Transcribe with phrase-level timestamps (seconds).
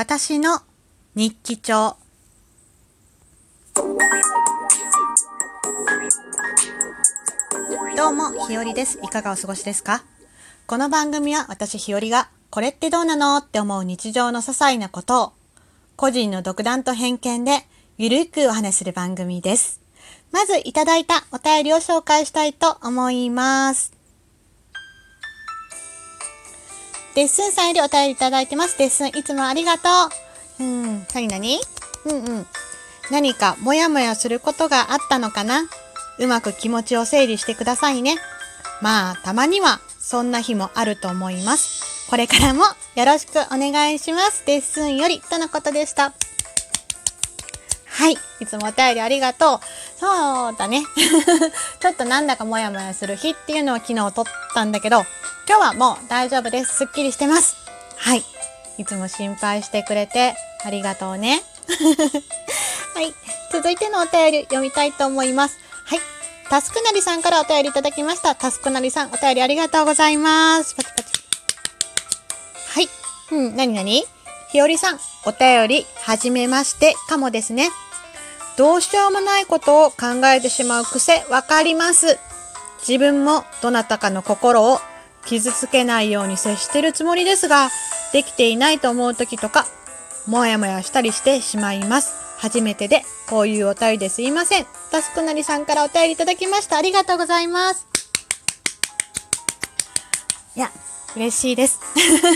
[0.00, 0.60] 私の
[1.16, 1.96] 日記帳
[7.96, 9.00] どうも、ひよりです。
[9.02, 10.04] いかがお過ごしですか？
[10.68, 15.32] この番組は私ひよりがこれってどうなのって思う日常の些細なことを
[15.96, 19.80] 個人の独断と偏見でゆるくお話しする番組です。
[20.30, 23.97] まずいただいたお便りを紹介したいと思います。
[27.18, 28.78] デッスンさんよりお便りいただいてます。
[28.78, 29.88] デッスンいつもありがと
[30.60, 30.62] う。
[30.62, 31.58] うん、なになに
[32.04, 32.46] うんうん。
[33.10, 35.62] 何かモヤモヤすることがあったのかな？
[36.20, 38.18] うまく気持ちを整理してくださいね。
[38.82, 42.08] まあ、たまにはそんな日もあると思います。
[42.08, 42.62] これからも
[42.94, 44.46] よろしくお願いします。
[44.46, 46.12] デッスンよりとのことでした。
[47.86, 48.12] はい。
[48.12, 49.60] いつもお便りありがとう。
[49.98, 50.84] そうだね。
[51.82, 55.04] ちょっとなんだかモヤモヤする日っていうのを昨日撮ったんだけど、
[55.48, 56.74] 今日はもう大丈夫です。
[56.74, 57.56] すっきりしてます。
[57.96, 58.22] はい。
[58.76, 61.42] いつも心配してくれてありがとうね。
[62.94, 63.14] はい。
[63.50, 65.56] 続いてのお便り読みたいと思います。
[65.86, 66.00] はい。
[66.50, 68.34] タスクなりさんからお便りいただきました。
[68.34, 70.74] タスクなりさん、お便りありがとうございます。
[70.74, 71.12] パチパチ。
[72.68, 72.88] はい。
[73.30, 74.04] うん、なになに
[74.50, 77.70] ひよりさん、お便り、はじめまして、かもですね。
[78.58, 82.18] どうしようもないことを考えてしまう癖、わかります。
[82.86, 84.80] 自分もどなたかの心を
[85.28, 87.68] 傷つけないように接してるつもりですが、
[88.14, 89.66] できていないと思う時とか、
[90.26, 92.14] もやもやしたりしてしまいます。
[92.38, 94.66] 初めてで、こういうお便りですいません。
[94.90, 96.78] タスクなりさんからお便りいただきました。
[96.78, 97.86] ありがとうございます。
[100.56, 100.70] いや、
[101.14, 101.80] 嬉しいです。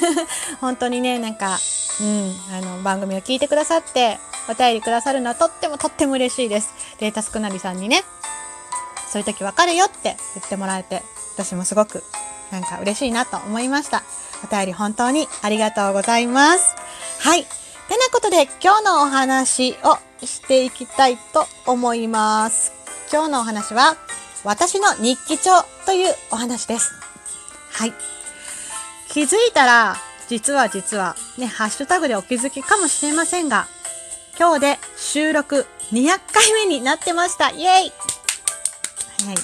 [0.60, 1.58] 本当にね、なんか、
[2.00, 4.18] うん、あの、番組を聞いてくださって、
[4.50, 6.74] お便りくださるのはとってもとっても嬉しいです。
[6.98, 8.04] で、タスクなりさんにね、
[9.10, 11.02] そういう時わかるよって言ってもらえて、
[11.36, 12.02] 私もすごく、
[12.52, 14.02] なんか嬉しいなと思いました。
[14.44, 16.76] お便り本当にありがとうございます。
[17.18, 17.44] はい。
[17.44, 17.48] て
[17.96, 22.72] なことで、今日のお話をしていきたいと思います。
[23.12, 23.96] 今日のお話は、
[24.44, 25.50] 私の日記帳
[25.86, 26.92] というお話です。
[27.72, 27.92] はい。
[29.08, 29.96] 気づいたら、
[30.28, 33.66] 実は実は、ね、ハッシュタグでお気づきかもしれませんが、
[34.38, 37.50] 今日で収録200回目になってました。
[37.50, 37.92] イェイ
[39.20, 39.36] 早い。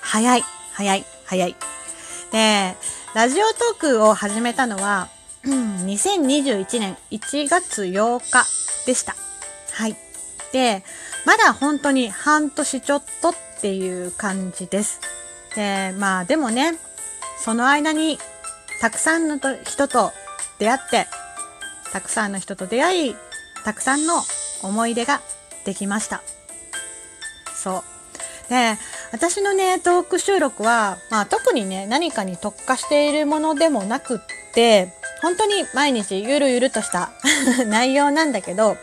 [0.00, 0.44] 早い。
[0.74, 1.04] 早い。
[1.24, 1.67] 早い。
[2.30, 2.76] で、
[3.14, 5.08] ラジオトークを始めたのは、
[5.44, 8.46] 2021年1月8日
[8.86, 9.14] でした。
[9.72, 9.96] はい。
[10.52, 10.84] で、
[11.24, 15.00] まだ本当に半年ちょっとっていう感じです。
[15.54, 16.78] で、まあでもね、
[17.38, 18.18] その間に
[18.80, 20.12] たくさんの人と
[20.58, 21.06] 出会って、
[21.92, 23.16] たくさんの人と出会い、
[23.64, 24.22] たくさんの
[24.62, 25.20] 思い出が
[25.64, 26.22] できました。
[27.54, 27.97] そう。
[28.48, 28.78] で、
[29.12, 34.18] 私のね、トーク収録は、まあ特にね、何かに特化しているものでもなくっ
[34.54, 37.10] て、本当に毎日ゆるゆるとした
[37.66, 38.76] 内容なんだけど、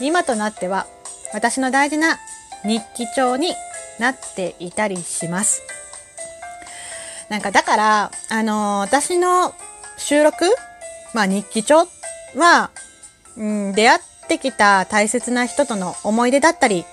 [0.00, 0.86] 今となっては
[1.32, 2.18] 私の大事な
[2.64, 3.54] 日記帳に
[3.98, 5.62] なっていたりします。
[7.28, 9.54] なんかだから、あのー私の
[9.98, 10.44] 収録、
[11.14, 11.86] まあ日記帳
[12.34, 12.70] は、
[13.36, 16.84] うん、出会ってきた大切な人との思い出だったり、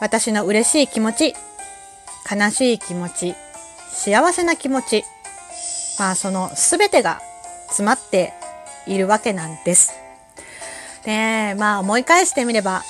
[0.00, 1.34] 私の嬉しい気持ち、
[2.30, 3.34] 悲しい気持ち、
[3.90, 5.04] 幸せな気持ち、
[5.98, 7.20] まあそのすべてが
[7.68, 8.32] 詰まって
[8.86, 9.92] いるわけなんです。
[11.04, 12.82] で、まあ思い返してみれば、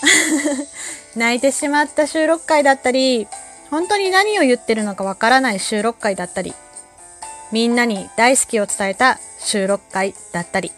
[1.16, 3.28] 泣いてしまった収録回だったり、
[3.70, 6.54] 本当に何を言ってるのかわからない収録回だったり、
[7.53, 10.72] みんなに大好きを伝えた収録回だったり。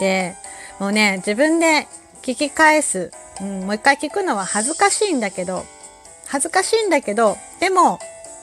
[0.00, 0.34] で、
[0.78, 1.86] もうね、自分で
[2.28, 5.64] 聞き返す、うん、もう一回聞くのは恥ずかしいんだけど、
[6.26, 8.00] 恥ずかしいんだけど、でも、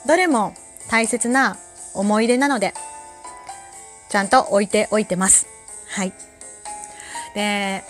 [0.08, 0.54] どれも
[0.90, 1.56] 大切な
[1.94, 2.74] 思い出なので、
[4.08, 5.46] ちゃんと置いておいてます。
[5.88, 6.12] はい。
[7.36, 7.84] で、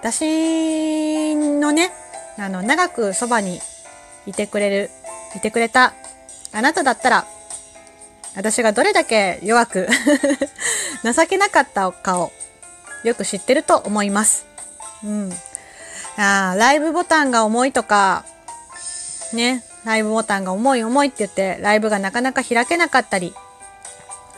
[0.00, 1.92] 私のね、
[2.38, 3.60] あの、長くそばに
[4.24, 4.90] いてくれる、
[5.36, 5.92] いてくれた
[6.54, 7.26] あなただったら、
[8.34, 9.88] 私がどれだけ弱く
[11.04, 12.32] 情けなかったかを
[13.02, 14.53] よく知ってると思います。
[15.04, 15.32] うん。
[16.16, 18.24] あーライブボタンが重いとか、
[19.32, 23.34] ね、ライブボタンが重い重いって言って、ライブがなかなか開けなかったり、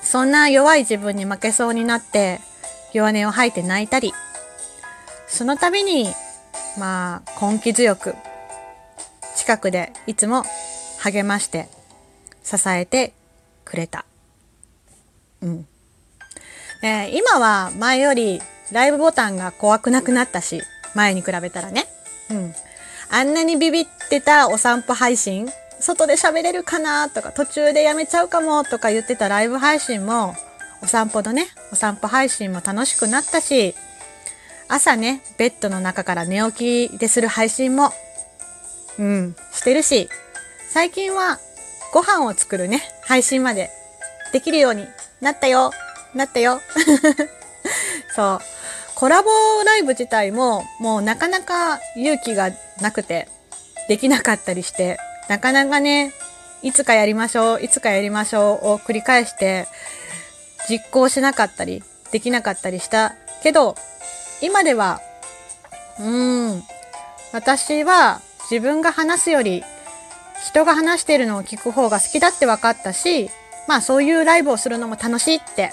[0.03, 2.41] そんな弱い自分に負けそうになって、
[2.93, 4.13] 弱音を吐いて泣いたり、
[5.27, 6.13] その度に、
[6.79, 8.15] まあ、根気強く、
[9.37, 10.45] 近くでいつも
[11.01, 11.69] 励まして、
[12.43, 13.13] 支えて
[13.65, 14.05] くれた。
[15.43, 15.67] うん。
[16.81, 18.41] で今は前より
[18.73, 20.63] ライブボタンが怖くなくなったし、
[20.95, 21.87] 前に比べたらね。
[22.31, 22.55] うん。
[23.11, 25.49] あんなにビビってたお散歩配信、
[25.79, 30.35] 外で喋れるかなとか、途中でやめちゃうかもとか言ってたライブ配信も、
[30.83, 33.75] お散歩のね、お散歩配信も楽しくなったし、
[34.69, 37.93] 朝ね、ベッドの中から寝起きでする配信も、
[38.99, 40.09] うん、してるし、
[40.71, 41.39] 最近は
[41.93, 43.71] ご飯を作るね、配信まで
[44.33, 44.87] できるように
[45.21, 45.71] なったよ、
[46.15, 46.61] なったよ。
[48.15, 48.56] そう。
[48.97, 49.29] コラボ
[49.67, 52.51] ライブ自体ももうなかなか勇気が
[52.81, 53.29] なくて
[53.89, 54.99] できなかったりして、
[55.29, 56.13] なかなかね、
[56.63, 59.69] いつかやりましょう、いつかやりましょうを繰り返して
[60.69, 63.15] 実行しなかったり、できなかったりした。
[63.43, 63.77] けど、
[64.41, 65.03] 今では、
[66.01, 66.63] うん、
[67.33, 69.63] 私は自分が話すより
[70.43, 73.29] 人が話しているのを聞く方が好きだって分かったし、
[73.69, 75.73] まあそういうライブをするのも楽しいって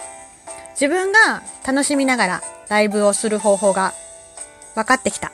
[0.71, 3.93] 自分が楽しみながらライブをする方法が
[4.75, 5.31] 分かってきた。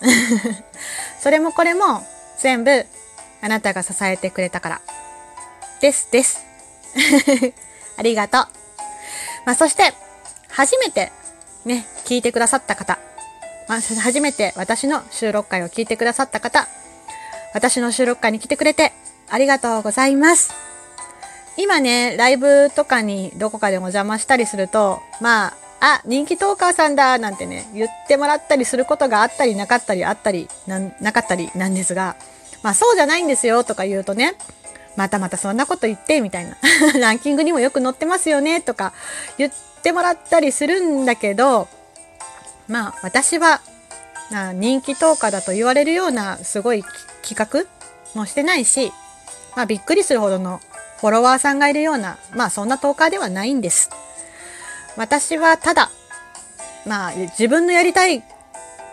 [1.20, 2.04] それもこれも
[2.38, 2.86] 全部
[3.42, 4.80] あなたが支えてくれたから。
[5.80, 6.44] ですです。
[7.96, 8.48] ありがとう。
[9.46, 9.94] まあそして
[10.48, 11.12] 初めて
[11.64, 12.98] ね、聞いてくださった方、
[13.68, 16.66] まあ、初めて私の収録会を聞いてくださった方、
[17.52, 18.92] 私の収録会に来てくれて
[19.28, 20.52] ありがとうございます。
[21.56, 32.16] 今ね、ライブとかにどこかでお邪魔したりすると、まあ、あ、人気トーカーさんだなんてね、言ってもらったりすることがあったりなかったりあったりな、なかったりなんですが、
[32.62, 34.36] まあそうじゃないんですよとか言うとね、
[34.96, 36.56] またまたそんなこと言ってみたいな。
[37.00, 38.92] ランキングにもよく載ってますよねとか
[39.38, 41.68] 言ってもらったりするんだけど、
[42.68, 43.62] まあ私は
[44.32, 46.84] あ人気トーカーだと言われるようなすごい
[47.26, 47.64] 企画
[48.14, 48.92] もしてないし、
[49.56, 50.60] まあびっくりするほどの
[51.00, 53.88] フォロワーさんがいるような、まあそんなトーカーではないんです。
[54.96, 55.90] 私はただ、
[56.86, 58.22] まあ自分のやりたい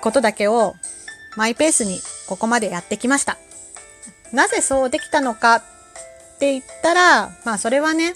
[0.01, 0.75] ことだけを
[1.35, 3.37] マイペースにここまでやってきました。
[4.31, 5.61] なぜそうできたのかっ
[6.39, 8.13] て言ったら、まあそれはね、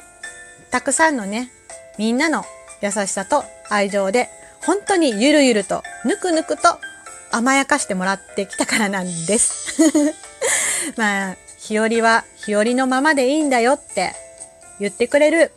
[0.70, 1.52] たくさんのね、
[1.98, 2.46] みんなの
[2.82, 4.30] 優しさと愛情で、
[4.66, 6.80] 本当にゆるゆると、ぬくぬくと
[7.32, 9.82] 甘やかしてもらってきたからなんです。
[10.98, 14.14] まあ、日和は日和のままでいいんだよって
[14.80, 15.52] 言ってくれる、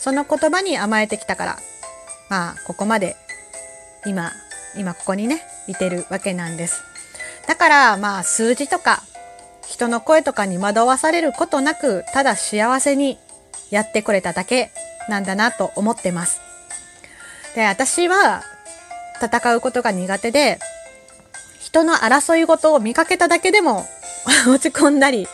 [0.00, 1.58] その言葉に甘えてきたから、
[2.30, 3.16] まあ、ここまで、
[4.06, 4.32] 今、
[4.74, 6.82] 今ここにね、いてるわけなんです。
[7.46, 9.02] だから、まあ、数字とか、
[9.66, 13.18] 人の声とかに惑わされることなく、ただ幸せに
[13.70, 14.70] やってくれただけ
[15.10, 16.40] なんだなと思ってます。
[17.54, 18.42] で、私は
[19.22, 20.58] 戦うことが苦手で、
[21.60, 23.86] 人の争い事を見かけただけでも
[24.48, 25.28] 落ち込んだり、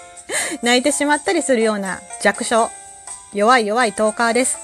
[0.63, 2.69] 泣いてしまったりするような弱小、
[3.33, 4.59] 弱い弱いトーカーです。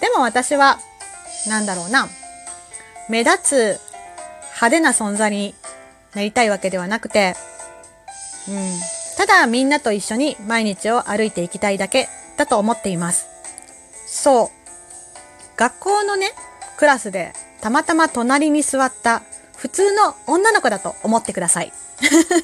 [0.00, 0.78] でも私は、
[1.48, 2.08] なんだろうな、
[3.08, 3.80] 目立つ
[4.54, 5.54] 派手な存在に
[6.14, 7.34] なりたいわけではなくて、
[8.48, 8.78] うん、
[9.16, 13.26] ただみんなと一緒に毎日を歩いていきたいだけだと思っています。
[14.06, 14.48] そう。
[15.56, 16.32] 学校のね、
[16.76, 19.22] クラスでたまたま隣に座った
[19.56, 21.72] 普通の女の子だと思ってください。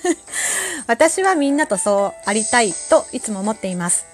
[0.87, 4.06] 私はみんなとそうありたいといつも思っています。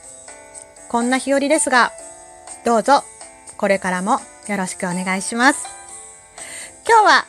[0.88, 1.92] こんな日和ですが、
[2.64, 3.02] どうぞ
[3.56, 5.66] これからもよろしくお願いします。
[6.86, 7.24] 今日は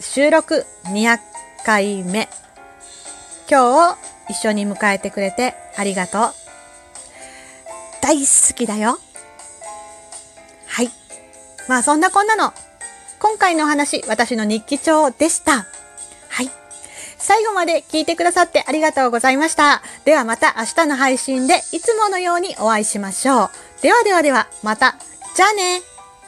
[0.00, 1.18] 収録200
[1.64, 2.28] 回目。
[3.50, 3.96] 今日を
[4.28, 6.32] 一緒に迎えてくれてありがとう。
[8.02, 8.98] 大好きだよ。
[10.66, 10.90] はい。
[11.68, 12.52] まあそんなこんなの
[13.18, 15.66] 今回のお話、私の日記帳でした。
[17.18, 19.82] 最後まで聞いてくださってありがとうございました。
[20.04, 23.50] ではまた明日の配信でいつものようにお会いしましょう。
[23.82, 24.96] ではではでは、また。
[25.36, 25.82] じゃあね。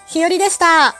[0.06, 0.99] ひよりでした。